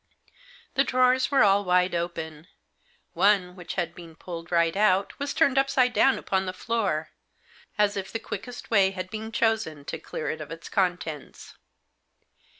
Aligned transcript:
The 0.73 0.83
drawers 0.83 1.29
were 1.29 1.43
all 1.43 1.63
wide 1.63 1.93
open. 1.93 2.47
One, 3.13 3.55
which 3.55 3.75
had 3.75 3.93
been 3.93 4.15
pulled 4.15 4.51
right 4.51 4.75
out, 4.75 5.19
was 5.19 5.31
turned 5.31 5.59
upside 5.59 5.91
s* 5.91 5.91
Digitized 5.91 5.93
by 5.93 5.93
68 5.93 5.93
THE 5.93 5.99
JOSS. 5.99 6.15
down 6.15 6.17
upon 6.17 6.45
the 6.47 6.53
floor, 6.53 7.09
as 7.77 7.95
if 7.97 8.11
the 8.11 8.17
quickest 8.17 8.71
way 8.71 8.89
had 8.89 9.11
been 9.11 9.31
chosen 9.31 9.85
to 9.85 9.99
clear 9.99 10.31
it 10.31 10.41
of 10.41 10.49
its 10.49 10.69
contents. 10.69 11.53